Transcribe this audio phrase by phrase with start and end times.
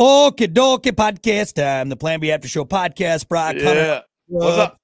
[0.00, 1.88] Okay, dokie podcast time.
[1.88, 3.28] The Plan B After Show podcast.
[3.28, 3.74] Brock, Hunter.
[3.74, 4.00] Yeah.
[4.28, 4.78] What's up?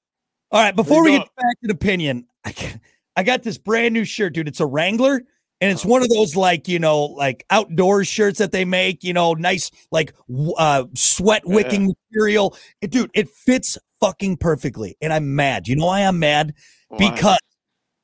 [0.51, 2.77] All right, before we you get back to the opinion, I, got-
[3.17, 4.49] I got this brand new shirt, dude.
[4.49, 5.23] It's a Wrangler,
[5.61, 9.05] and it's one of those like you know like outdoor shirts that they make.
[9.05, 10.15] You know, nice like
[10.59, 12.57] uh, sweat wicking material.
[12.81, 15.69] It- dude, it fits fucking perfectly, and I'm mad.
[15.69, 16.55] You know why I'm mad?
[16.89, 17.11] Why?
[17.11, 17.39] because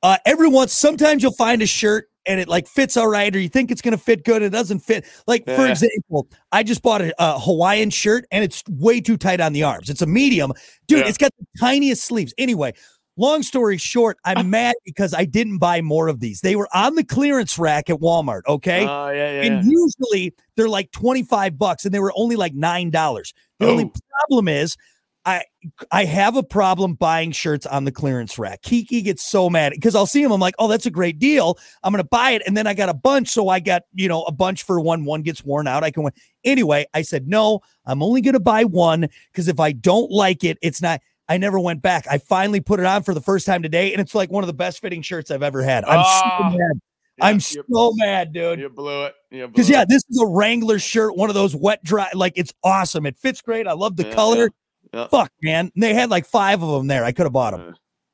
[0.01, 3.39] uh, every once sometimes you'll find a shirt and it like fits all right or
[3.39, 5.05] you think it's going to fit good it doesn't fit.
[5.27, 9.39] Like for example i just bought a, a hawaiian shirt and it's way too tight
[9.41, 9.89] on the arms.
[9.89, 10.53] It's a medium.
[10.87, 11.07] Dude Yeah.
[11.07, 12.33] it's got the tiniest sleeves.
[12.37, 12.73] Anyway
[13.17, 16.39] long story short i'm mad because i didn't buy more of these.
[16.41, 18.85] They were on the clearance rack at walmart okay?
[18.87, 19.41] Oh, yeah, yeah.
[19.51, 23.33] and usually they're like 25 bucks and they were only like nine dollars.
[23.59, 23.99] The only Oh.
[24.27, 24.77] problem is
[25.25, 25.43] i
[25.91, 29.95] i have a problem buying shirts on the clearance rack kiki gets so mad because
[29.95, 32.57] i'll see him i'm like oh that's a great deal i'm gonna buy it and
[32.57, 35.21] then i got a bunch so i got you know a bunch for one one
[35.21, 36.13] gets worn out i can win
[36.43, 40.57] anyway i said no i'm only gonna buy one because if i don't like it
[40.61, 40.99] it's not
[41.29, 42.07] I never went back.
[42.11, 44.47] I finally put it on for the first time today, and it's like one of
[44.47, 45.85] the best fitting shirts I've ever had.
[45.85, 46.81] I'm Ah, so mad.
[47.17, 48.59] Yeah, I'm so mad, dude.
[48.59, 49.13] you blew it.
[49.29, 52.09] Because yeah, this is a Wrangler shirt, one of those wet dry.
[52.13, 53.05] Like it's awesome.
[53.05, 53.65] It fits great.
[53.65, 54.37] I love the Yeah, color.
[54.43, 54.47] yeah,
[54.93, 55.07] yeah.
[55.07, 55.71] Fuck, man.
[55.75, 57.03] And they had like five of them there.
[57.03, 57.69] I could have bought them.
[57.69, 57.73] Uh,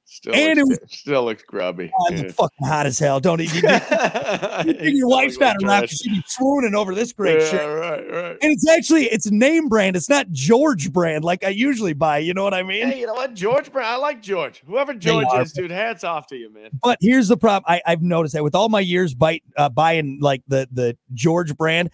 [0.10, 0.92] Still, And looks, it good.
[0.92, 1.92] still looks grubby.
[2.00, 3.20] Oh, it's fucking hot as hell.
[3.20, 3.48] Don't you?
[3.48, 7.80] you, you your wife's not around because she'd be swooning over this great yeah, shirt.
[7.82, 8.32] right, right.
[8.42, 9.98] And it's actually it's name brand.
[9.98, 12.20] It's not George brand like I usually buy.
[12.20, 12.88] You know what I mean?
[12.88, 13.70] Hey, you know what, George?
[13.70, 13.90] brand.
[13.90, 14.64] I like George.
[14.66, 16.70] Whoever George are, is, dude, hats off to you, man.
[16.82, 17.66] But here's the problem.
[17.68, 21.56] I, I've noticed that with all my years bite, uh, buying like the the George
[21.58, 21.92] brand,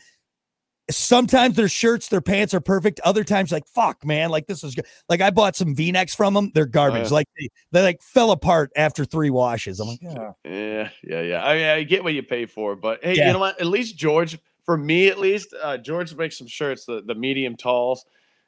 [0.91, 2.99] sometimes their shirts, their pants are perfect.
[3.01, 4.85] Other times, like fuck, man, like this is good.
[5.09, 6.51] Like I bought some V necks from them.
[6.53, 7.07] They're garbage.
[7.07, 7.13] yeah.
[7.13, 9.79] Like they, they like fell apart after three washes.
[9.79, 11.45] I'm like, "Oh." Yeah, yeah, yeah.
[11.45, 13.27] I mean, I get what you pay for, but hey, Yeah.
[13.27, 13.59] you know what?
[13.59, 17.55] At least George, for me at least, uh, George makes some shirts, the, the medium
[17.55, 18.05] talls.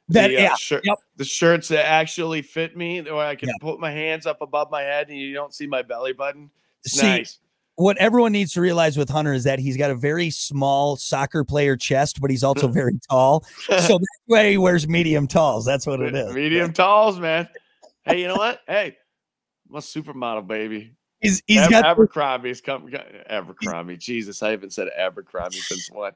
[0.08, 0.98] that the, uh, yeah, shirt, yep.
[1.16, 3.54] the shirts that actually fit me, where I can Yeah.
[3.60, 6.48] put my hands up above my head and you don't see my belly button.
[6.84, 7.38] It's See, nice.
[7.76, 11.44] What everyone needs to realize with Hunter is that he's got a very small soccer
[11.44, 13.44] player chest, but he's also very tall.
[13.68, 15.64] So that's why he wears medium talls.
[15.64, 16.34] That's what it is.
[16.34, 17.48] Medium talls, man.
[18.04, 18.60] Hey, you know what?
[18.68, 18.96] Hey,
[19.74, 20.92] a supermodel, baby.
[21.20, 22.88] He's he's Ab- got Abercrombie's come.
[23.28, 23.96] Abercrombie.
[23.96, 26.14] Jesus, I haven't said Abercrombie since what?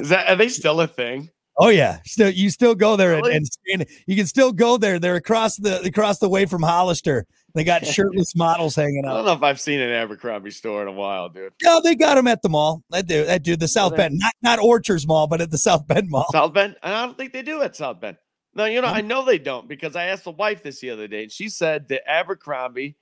[0.00, 1.30] Is that are they still a thing?
[1.58, 3.36] Oh yeah, still you still go there and, Really?
[3.36, 4.98] and stand, you can still go there.
[4.98, 7.26] They're across the across the way from Hollister.
[7.56, 9.12] They got shirtless models hanging out.
[9.12, 11.54] I don't know if I've seen an Abercrombie store in a while, dude.
[11.62, 12.84] No, they got them at the mall.
[12.90, 13.96] That do that do the South?
[13.96, 16.26] Bend, not not Orchards Mall, but at the South Bend Mall.
[16.30, 16.76] South Bend?
[16.82, 18.18] And I don't think they do at South Bend.
[18.54, 21.08] No, you know, I know they don't because I asked the wife this the other
[21.08, 22.98] day, and she said that Abercrombie,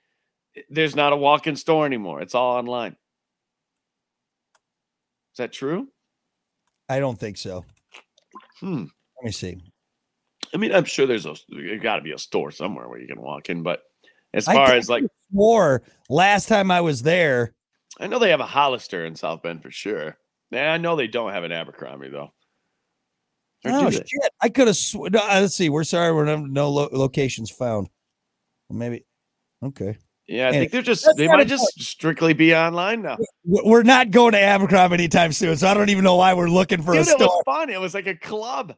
[0.69, 2.21] there's not a walk-in store anymore.
[2.21, 2.93] It's all online.
[5.33, 5.89] Is that true?
[6.87, 7.65] I don't think so.
[8.61, 8.85] Hmm.
[9.17, 9.61] Let me see.
[10.53, 11.35] I mean, I'm sure there's a
[11.81, 13.81] got to be a store somewhere where you can walk in, but
[14.35, 17.53] as far as like, I swore last time I was there.
[17.99, 20.17] I know they have a Hollister in South Bend for sure.
[20.51, 22.31] Yeah, I know they don't have an Abercrombie though.
[23.65, 24.07] Or Oh shit!
[24.41, 24.77] I could have.
[24.77, 25.69] Sw- no, uh, let's see.
[25.69, 26.13] We're sorry.
[26.13, 27.89] We're no, no lo- locations found.
[28.69, 29.05] Maybe.
[29.63, 29.97] Okay.
[30.27, 33.17] Yeah, I Hey, think they're just they might just strictly be online now.
[33.43, 36.81] We're not going to Abercrombie anytime soon, so I don't even know why we're looking
[36.81, 37.27] for Dude, a it store.
[37.27, 37.69] was fun.
[37.69, 38.75] It was like a club.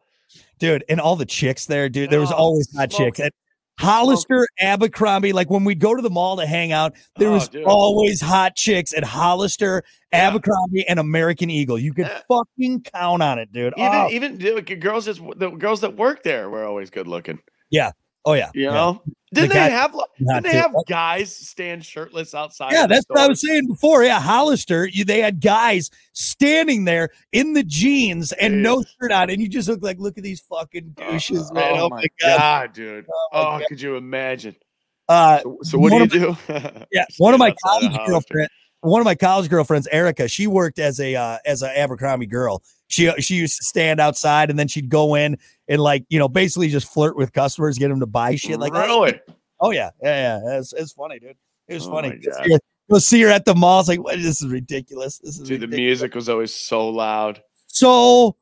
[0.60, 0.84] dude.
[0.90, 2.10] And all the chicks there, dude.
[2.10, 3.18] There was Oh, always hot chicks.
[3.18, 3.32] smoking.
[3.80, 7.48] Hollister, Abercrombie, like when we'd go to the mall to hang out, there Oh, was
[7.48, 7.64] dude.
[7.66, 10.28] always hot chicks at Hollister, Yeah.
[10.30, 11.78] Abercrombie, and American Eagle.
[11.78, 12.22] You could Yeah.
[12.28, 13.74] fucking count on it, dude.
[13.78, 17.40] Even oh, even the girls just the girls that work there were always good looking.
[18.28, 18.74] Oh yeah, You yeah.
[18.74, 19.02] know,
[19.34, 22.72] didn't guy- they have didn't they have guys stand shirtless outside?
[22.74, 24.04] Yeah, the that's what I was saying before.
[24.04, 29.30] Yeah, Hollister, you, they had guys standing there in the jeans and no shirt on,
[29.30, 31.74] and you just look like, look at these fucking douches, man.
[31.78, 32.38] Oh, Oh, my my god.
[32.38, 33.06] god, dude!
[33.10, 33.64] Oh, Oh, God.
[33.68, 34.56] could you imagine?
[35.10, 36.54] Uh, So, so what do you of do?
[36.92, 38.12] Yeah, one of my college Hollister.
[38.12, 38.50] girlfriend,
[38.82, 42.62] one of my college girlfriends, Erica, she worked as a uh, as an Abercrombie girl.
[42.88, 46.20] She uh, she used to stand outside and then she'd go in and like you
[46.20, 48.60] know basically just flirt with customers, get them to buy shit.
[48.60, 49.20] Like, oh, really?
[49.60, 50.58] oh yeah, yeah, yeah.
[50.60, 51.36] It's, it's funny, dude.
[51.68, 52.20] It was Oh funny.
[52.90, 53.82] You'll see her- at the mall.
[53.82, 55.20] It's like, what, this is ridiculous.
[55.20, 58.38] This is Dude, the music was always so loud, so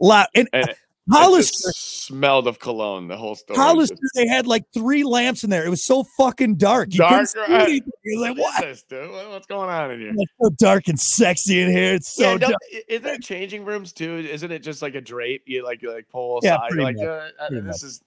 [0.00, 0.28] loud.
[0.34, 0.74] And and
[1.10, 3.08] Hollister, smelled of cologne.
[3.08, 3.56] The whole store.
[3.56, 5.64] Hollister, they had like three lamps in there.
[5.64, 6.92] It was so fucking dark.
[6.92, 7.82] You Dark, see right.
[8.04, 8.64] You're like, What what?
[8.64, 9.10] is this, dude?
[9.30, 10.12] What's going on in here?
[10.16, 11.94] It's so dark and sexy in here.
[11.94, 12.50] It's so yeah, dark.
[12.52, 14.16] don't- i- is there changing rooms too?
[14.16, 15.42] Isn't it just like a drape?
[15.46, 16.68] You like you like pull Yeah, aside.
[16.70, 17.82] You're pretty like uh, uh, this much.
[17.82, 18.02] is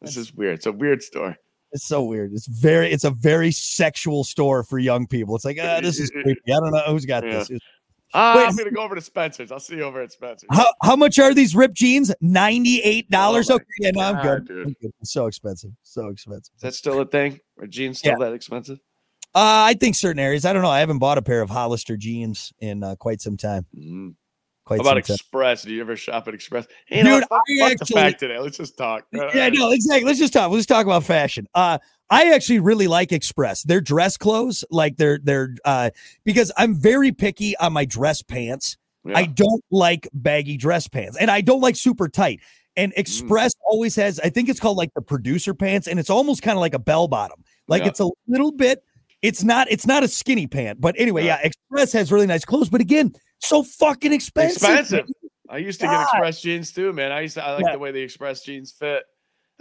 [0.00, 0.54] this is weird.
[0.54, 1.36] It's a weird store.
[1.72, 2.32] It's so weird.
[2.32, 5.36] It's very, it's a very sexual store for young people.
[5.36, 6.40] It's like, ah, this is creepy.
[6.48, 7.30] I don't know who's got Yeah.
[7.38, 7.50] this.
[7.50, 7.60] It's-
[8.12, 8.46] Uh, Wait.
[8.48, 9.52] I'm gonna go over to Spencer's.
[9.52, 10.48] I'll see you over at Spencer's.
[10.50, 12.12] How, how much are these ripped jeans?
[12.22, 13.04] $98.
[13.12, 14.50] Oh okay, yeah, no, I'm good.
[14.50, 14.92] I'm good.
[15.04, 15.70] So expensive.
[15.82, 16.52] So expensive.
[16.56, 17.38] Is that still a thing?
[17.60, 18.78] Are jeans still that expensive?
[19.32, 20.44] Uh, I think certain areas.
[20.44, 20.70] I don't know.
[20.70, 23.64] I haven't bought a pair of Hollister jeans in uh, quite some time.
[23.76, 24.14] Mm.
[24.76, 24.98] Quite about.
[24.98, 25.62] Express?
[25.62, 26.66] Do you ever shop at Express?
[26.86, 27.28] Hey, Dude, what?
[27.28, 28.38] fuck, I fuck actually- today.
[28.38, 29.04] Let's just talk.
[29.12, 30.04] Yeah, no, exactly.
[30.04, 30.50] Let's just talk.
[30.52, 31.46] Let's talk about fashion.
[31.54, 31.78] Uh,
[32.08, 33.62] I actually really like Express.
[33.64, 35.90] Their dress clothes, like they're they're uh,
[36.24, 38.76] because I'm very picky on my dress pants.
[39.04, 39.16] Yeah.
[39.18, 42.38] I don't like baggy dress pants, and I don't like super tight.
[42.40, 42.44] Mm.
[42.76, 46.42] And Express always has, I think it's called like the producer pants, and it's almost
[46.42, 47.42] kind of like a bell bottom.
[47.66, 47.88] Like Yeah.
[47.88, 48.84] it's a little bit.
[49.22, 49.70] It's not.
[49.70, 51.38] It's not a skinny pant, but anyway, Yeah.
[51.40, 51.46] yeah.
[51.48, 54.56] Express has really nice clothes, but again, so fucking expensive.
[54.62, 55.06] expensive.
[55.48, 57.10] I used to get Express jeans too, man.
[57.12, 57.44] I used to.
[57.44, 57.72] I like Yeah.
[57.72, 59.02] the way the Express jeans fit.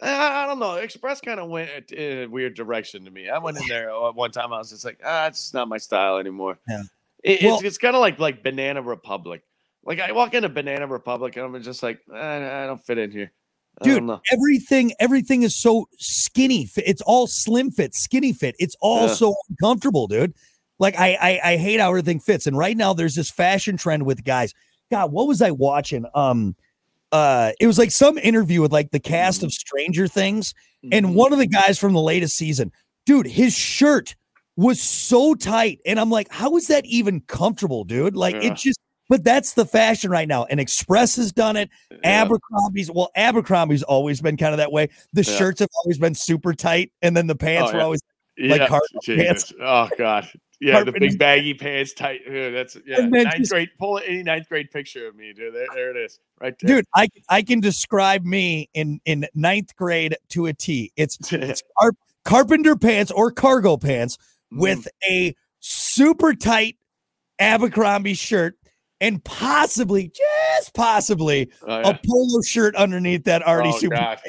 [0.01, 0.75] I, I don't know.
[0.75, 3.27] Express kind of went in a weird direction to me.
[3.29, 4.53] I went in there uh, one time.
[4.53, 6.57] I was just like, ah, it's not my style anymore.
[6.69, 6.83] Yeah.
[7.23, 9.41] It, Well- it's it's kind of like like Banana Republic.
[9.83, 13.11] Like I walk into Banana Republic and I'm just like, "Ah, I don't fit in
[13.11, 13.31] here.
[13.81, 19.07] I dude everything everything is so skinny it's all slim fit skinny fit it's all
[19.07, 19.13] Yeah.
[19.13, 20.33] so uncomfortable dude
[20.79, 24.03] like I, I i hate how everything fits and right now there's this fashion trend
[24.05, 24.53] with guys
[24.91, 26.55] god what was i watching um
[27.11, 30.53] uh it was like some interview with like the cast of stranger things
[30.91, 31.13] and Mhm.
[31.13, 32.71] one of the guys from the latest season
[33.05, 34.15] dude his shirt
[34.55, 38.51] was so tight and i'm like how is that even comfortable dude like Yeah.
[38.51, 38.79] it just
[39.09, 41.97] but that's the fashion right now and express has done it Yeah.
[42.21, 44.87] Abercrombie's, well, Abercrombie's always been kind of that way.
[45.13, 45.35] The Yeah.
[45.35, 48.01] shirts have always been super tight, and then the pants Oh, were always
[48.37, 48.79] like yeah,
[49.17, 49.51] pants.
[49.59, 50.29] Oh god.
[50.61, 52.21] Yeah, the big baggy pants, tight.
[52.27, 52.97] Ew, that's yeah.
[53.05, 53.69] Ninth just- grade.
[53.79, 55.53] Pull any ninth grade picture of me, dude.
[55.55, 56.77] There, there it is, right there.
[56.77, 56.85] dude.
[56.95, 60.91] I I can describe me in in ninth grade to a T.
[60.97, 61.93] It's it's car-
[62.25, 64.17] carpenter pants or cargo pants
[64.51, 64.61] Mm.
[64.61, 66.75] with a super tight
[67.39, 68.55] Abercrombie shirt
[68.99, 71.89] and possibly, just possibly, Oh, yeah.
[71.89, 73.95] a polo shirt underneath that already Oh, super.
[73.95, 74.19] gosh.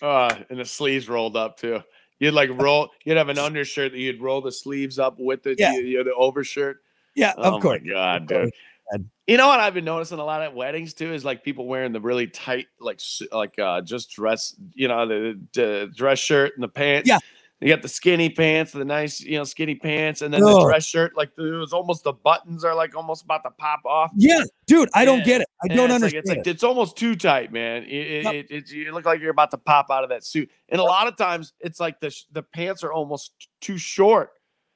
[0.00, 1.82] Uh, and the sleeves rolled up too.
[2.18, 2.88] You'd like roll.
[3.04, 5.72] You'd have an undershirt that you'd roll the sleeves up with the Yeah.
[5.76, 6.82] the, the, the overshirt.
[7.14, 7.80] Yeah, Oh of course.
[7.84, 8.50] my god, Of course.
[8.92, 9.08] dude.
[9.26, 11.92] You know what I've been noticing a lot at weddings too is like people wearing
[11.92, 13.00] the really tight, like
[13.32, 17.08] like uh just dress, you know, the, the dress shirt and the pants.
[17.08, 17.18] Yeah.
[17.60, 20.84] You got the skinny pants, the nice, you know, skinny pants, and then the dress
[20.84, 21.16] shirt.
[21.16, 24.10] Like the, it was almost the buttons are like almost about to pop off.
[24.14, 25.46] Yeah, dude, I don't get it.
[25.62, 26.02] I don't it's understand.
[26.02, 26.50] Like, it's like it.
[26.50, 27.84] it's almost too tight, man.
[27.84, 28.34] It, it, Yep.
[28.34, 30.84] it, it- you look like you're about to pop out of that suit, and a
[30.84, 33.32] lot of times it's like the the pants are almost
[33.62, 34.32] too short.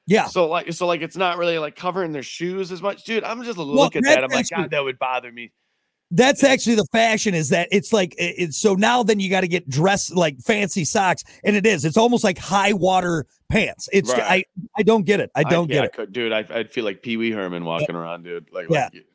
[0.07, 3.23] yeah, So like so like it's not really like covering their shoes as much, dude.
[3.23, 4.23] I'm just look Well, at that.
[4.23, 5.51] I'm like, God, that would bother me.
[6.13, 9.47] That's actually the fashion is that it's like it's so now then you got to
[9.47, 13.87] get dressed like fancy socks and it is it's almost like high water pants.
[13.93, 14.21] It's Right.
[14.21, 14.43] I
[14.77, 15.31] I don't get it.
[15.35, 15.93] I don't yeah, get I it.
[15.93, 16.33] could, dude.
[16.33, 18.47] I, I'd feel like Pee Wee Herman walking around, dude.
[18.51, 18.89] Like, Yeah.
[18.93, 19.05] like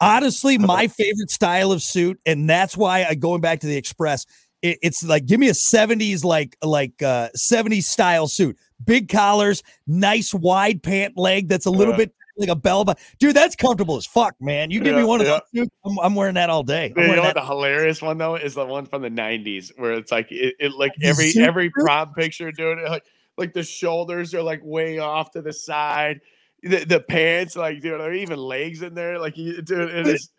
[0.00, 4.24] Honestly, my favorite style of suit and that's why I going back to the Express.
[4.62, 8.56] It, it's like give me a 70s like like uh 70s style suit.
[8.84, 11.98] Big collars, nice wide pant leg that's a little Yeah.
[11.98, 15.06] bit like a bell but dude that's comfortable as fuck man you give me Yeah,
[15.06, 15.40] one of yeah.
[15.54, 18.54] those I'm, I'm wearing that all day you know what the hilarious one though is
[18.54, 22.50] the one from the '90s where it's like it, it like every every prom picture,
[22.52, 22.78] dude.
[22.78, 23.04] it, Like
[23.36, 26.20] like the shoulders are like way off to the side.
[26.62, 29.18] The, the pants, like dude, are there even legs in there?
[29.18, 30.30] Like, you, dude, it is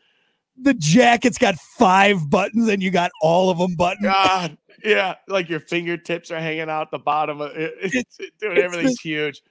[0.57, 4.03] the jacket's got five buttons and you got all of them buttoned.
[4.03, 5.15] God, yeah.
[5.27, 7.73] Like your fingertips are hanging out the bottom of it.
[7.81, 9.41] It's, dude, it's the- everything's huge.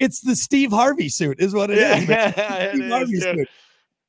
[0.00, 2.08] It's the Steve Harvey suit, is what it is.
[2.08, 3.22] Yeah, it Steve is, Harvey dude.
[3.22, 3.48] suit.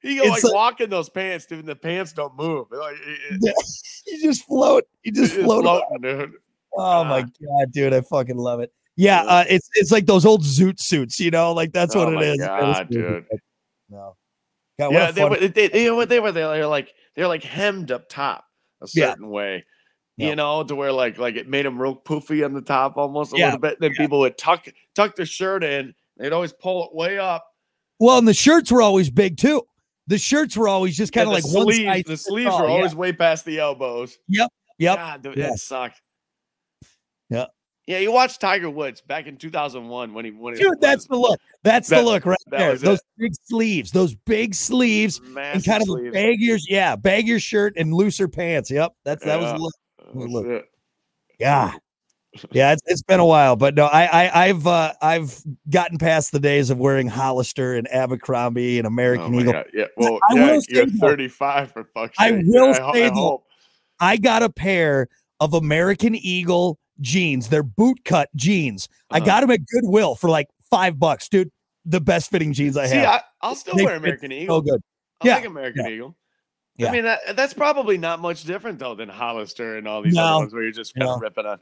[0.01, 2.67] Can It's like, like- walk in those pants, dude, and the pants don't move.
[2.71, 3.51] Like, it, it- Yeah,
[4.07, 4.83] You just float.
[5.03, 5.63] You just float.
[5.63, 6.31] floating, dude.
[6.77, 7.25] Oh my Ah.
[7.61, 8.71] god, dude, I fucking love it.
[8.95, 9.29] Yeah, Yeah.
[9.29, 12.27] uh, it's it's like those old zoot suits, you know, like that's Oh what it
[12.33, 12.37] is.
[12.45, 13.25] God, dude.
[13.89, 14.15] No.
[14.79, 16.31] God, yeah, they, were, they, they, you know what they were?
[16.31, 18.45] They were like they're like hemmed up top
[18.81, 19.09] a Yeah.
[19.09, 19.65] certain way,
[20.19, 20.29] Yeah.
[20.29, 23.33] you know, to where like like it made them real poofy on the top almost
[23.33, 23.79] a Yeah, little bit.
[23.79, 25.93] Then people would tuck tuck their shirt in.
[26.17, 27.45] They'd always pull it way up.
[27.99, 29.63] well, and the shirts were always big too.
[30.07, 32.03] The shirts were always just kind of like the one sleeves, size.
[32.05, 32.71] the sleeves were yeah.
[32.73, 34.17] always way past the elbows.
[34.27, 34.49] Yep.
[34.81, 35.49] God, dude, Yeah.
[35.49, 36.01] that sucked.
[37.29, 37.45] Yeah.
[37.87, 41.15] Yeah, you watched Tiger Woods back in 2001 when he when he Dude, that's the
[41.15, 41.39] look.
[41.63, 42.75] That's the look right there.
[42.77, 43.03] Those it.
[43.17, 46.15] big sleeves, those big sleeves, and kind of sleeves.
[46.15, 48.69] baggier, yeah, baggier shirt and looser pants.
[48.69, 49.73] Yep, that's that was the look.
[50.13, 50.45] Look.
[50.45, 50.65] it.
[51.39, 51.73] Yeah.
[52.51, 56.31] Yeah, it's, it's been a while, but no, I, I I've uh, I've gotten past
[56.31, 59.53] the days of wearing Hollister and Abercrombie and Oh American my Eagle.
[59.53, 59.65] God.
[59.73, 62.33] Yeah, well, I yeah, you're say 35 for fuck's sake.
[62.33, 63.45] I will ho- say I though- hope.
[63.99, 65.07] I got a pair
[65.39, 67.49] of American Eagle jeans.
[67.49, 68.87] They're boot cut jeans.
[69.09, 69.25] I Uh-huh.
[69.25, 71.49] got them at Goodwill for like five bucks, dude.
[71.85, 73.23] the best fitting jeans I See, have.
[73.41, 74.61] I, will still They wear American so Eagle.
[74.61, 74.81] good.
[75.21, 76.15] I'll Yeah, American Eagle.
[76.79, 76.89] Yeah.
[76.89, 80.23] I mean, that, that's probably not much different though than Hollister and all these No.
[80.23, 81.15] other ones where you're just kind No.
[81.15, 81.59] of ripping on.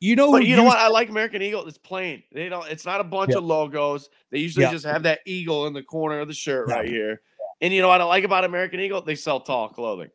[0.00, 0.76] You know, But you know what?
[0.78, 1.66] I like American Eagle.
[1.66, 2.22] It's plain.
[2.32, 2.68] They don't.
[2.70, 3.38] It's not a bunch Yeah.
[3.38, 4.08] of logos.
[4.30, 4.72] They usually Yeah.
[4.72, 7.20] just have that eagle in the corner of the shirt right here.
[7.60, 9.00] And you know what I like about American Eagle?
[9.00, 10.10] They sell tall clothing.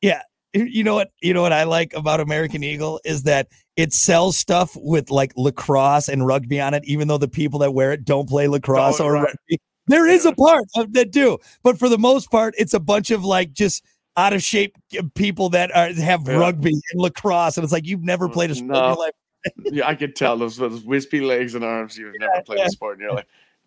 [0.00, 0.22] Yeah,
[0.54, 4.36] you know what you know what I like about American Eagle is that it sells
[4.36, 8.04] stuff with like lacrosse and rugby on it, even though the people that wear it
[8.04, 9.24] don't play lacrosse or right.
[9.24, 9.60] rugby.
[9.92, 10.30] There is Yeah.
[10.30, 13.52] a part of that do, but for the most part, it's a bunch of like
[13.52, 13.84] just
[14.16, 14.74] out of shape
[15.14, 16.36] people that are have Yeah.
[16.36, 19.14] rugby and lacrosse, and it's like you've never played a sport in your life.
[19.64, 21.98] yeah, I could tell those, those wispy legs and arms.
[21.98, 22.66] You've never played yeah.
[22.66, 23.26] a sport in your life.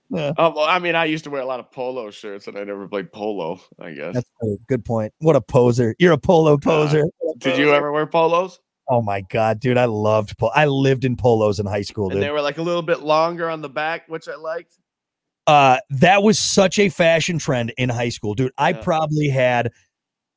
[0.09, 0.31] Yeah.
[0.37, 2.63] Oh, well, I mean, I used to wear a lot of polo shirts, and I
[2.63, 3.59] never played polo.
[3.79, 4.13] I guess.
[4.15, 5.13] That's a good point.
[5.19, 5.95] What a poser!
[5.99, 7.03] You're a polo poser.
[7.37, 8.59] Did you ever wear polos?
[8.89, 9.77] Oh my god, dude!
[9.77, 10.51] I loved polo.
[10.55, 12.23] I lived in polos in high school, And dude.
[12.23, 14.77] they were like a little bit longer on the back, which I liked.
[15.47, 18.81] Uh that was such a fashion trend in high school dude i Yeah.
[18.81, 19.71] probably had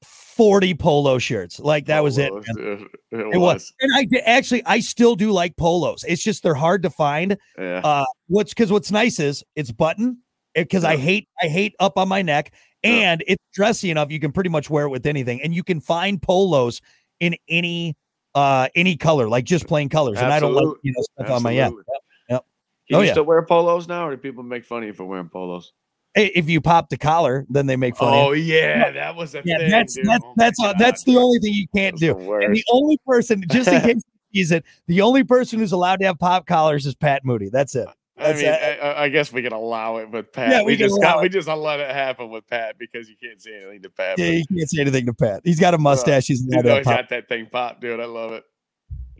[0.02, 2.82] 40 polo shirts like that was it dude.
[3.10, 6.82] It, it was and i actually i still do like polos it's just they're hard
[6.84, 7.80] to find Yeah.
[7.82, 10.18] uh what's because what's nice is it's button
[10.54, 12.52] because i hate i hate up on my neck
[12.84, 12.90] Yeah.
[12.90, 15.80] and it's dressy enough you can pretty much wear it with anything and you can
[15.80, 16.80] find polos
[17.18, 17.96] in any
[18.36, 21.42] uh any color like just plain colors and i don't like you know stuff on
[21.42, 21.94] my yeah Absolutely.
[22.88, 23.12] Can Oh, you yeah.
[23.12, 25.72] still wear polos now, or do people make fun of you for wearing polos?
[26.14, 28.20] If you pop the collar then they make fun of you.
[28.20, 29.70] Oh yeah, that was a Yeah, thing.
[29.70, 30.06] that's dude.
[30.06, 32.14] that's Oh that's all, that's the only thing you can't do.
[32.14, 34.02] the And the only person, just in case
[34.32, 37.50] you sees it, the only person who's allowed to have pop collars is Pat Moody.
[37.50, 37.88] That's it.
[38.16, 38.48] I mean, it.
[38.82, 40.50] I, I guess we can allow it with Pat.
[40.50, 41.22] Yeah, we, we just got it.
[41.22, 44.18] we just let it happen with Pat because you can't say anything to Pat.
[44.18, 45.42] Yeah, you can't say anything to Pat.
[45.44, 46.26] He's got a mustache.
[46.26, 48.00] He's He's to have always got that thing pop, dude.
[48.00, 48.44] I love it.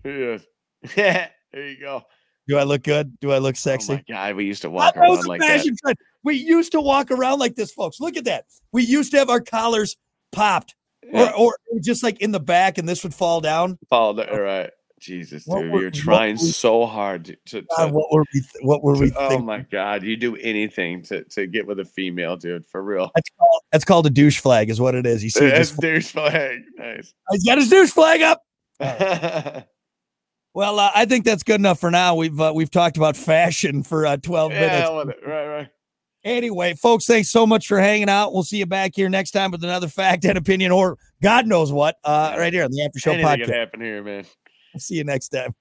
[0.05, 0.43] Yes.
[0.97, 1.29] Yeah.
[1.53, 2.03] there you go.
[2.49, 3.19] Do I look good?
[3.21, 3.93] Do I look oh sexy?
[3.93, 5.63] Oh my god, we used to walk was around like that.
[5.83, 5.97] trend.
[6.25, 8.01] We used to walk around like this, folks.
[8.01, 8.47] Look at that.
[8.73, 9.97] We used to have our collars
[10.33, 10.75] popped,
[11.05, 11.31] Yeah.
[11.37, 13.79] or, or just like in the back, and this would fall down.
[13.91, 14.71] Follow the, all right.
[15.01, 17.37] Jesus, dude, were- you're trying we- so hard to.
[17.47, 18.41] to, to- God, what were we?
[18.41, 19.13] th- What were we?
[19.17, 19.47] oh thinking?
[19.47, 22.67] my god, you do anything to, to get with a female, dude.
[22.67, 23.11] For real.
[23.15, 25.23] That's called, that's called a douche flag, is what it is.
[25.23, 26.63] You see, That's douche flag.
[26.77, 27.15] Nice.
[27.31, 28.43] he's got his douche flag up.
[30.55, 32.15] yeah, Well, uh, I think that's good enough for now.
[32.15, 34.91] We've uh, we've talked about fashion for uh, 12 minutes.
[34.93, 35.27] with it.
[35.27, 35.69] Right, right.
[36.25, 38.33] Anyway, folks, thanks so much for hanging out.
[38.33, 41.73] We'll see you back here next time with another fact and opinion, or God knows
[41.73, 43.45] what, uh, right here on the After Show Anything podcast.
[43.45, 44.25] can happen here, man.
[44.79, 45.55] See you next time.